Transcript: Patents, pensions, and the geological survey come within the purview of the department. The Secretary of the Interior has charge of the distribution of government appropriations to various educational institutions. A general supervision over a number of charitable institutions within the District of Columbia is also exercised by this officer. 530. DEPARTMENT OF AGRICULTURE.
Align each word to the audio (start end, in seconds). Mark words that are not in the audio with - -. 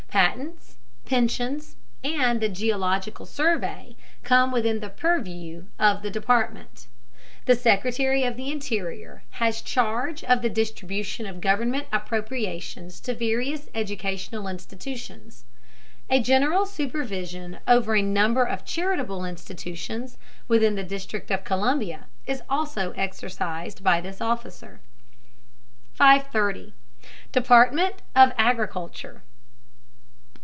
Patents, 0.11 0.75
pensions, 1.05 1.77
and 2.03 2.41
the 2.41 2.49
geological 2.49 3.25
survey 3.25 3.95
come 4.23 4.51
within 4.51 4.81
the 4.81 4.89
purview 4.89 5.67
of 5.79 6.01
the 6.01 6.09
department. 6.11 6.87
The 7.45 7.55
Secretary 7.55 8.25
of 8.25 8.35
the 8.35 8.51
Interior 8.51 9.23
has 9.39 9.61
charge 9.61 10.21
of 10.25 10.41
the 10.41 10.49
distribution 10.49 11.25
of 11.25 11.39
government 11.39 11.87
appropriations 11.93 12.99
to 13.01 13.13
various 13.13 13.69
educational 13.73 14.49
institutions. 14.49 15.45
A 16.09 16.19
general 16.19 16.65
supervision 16.65 17.59
over 17.65 17.95
a 17.95 18.01
number 18.01 18.43
of 18.43 18.65
charitable 18.65 19.23
institutions 19.23 20.17
within 20.49 20.75
the 20.75 20.83
District 20.83 21.31
of 21.31 21.45
Columbia 21.45 22.07
is 22.25 22.43
also 22.49 22.91
exercised 22.97 23.81
by 23.81 24.01
this 24.01 24.19
officer. 24.19 24.81
530. 25.93 26.73
DEPARTMENT 27.31 28.01
OF 28.13 28.33
AGRICULTURE. 28.37 29.21